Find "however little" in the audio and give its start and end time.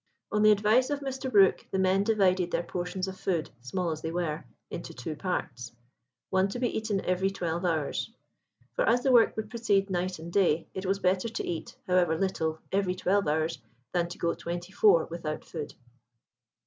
11.87-12.57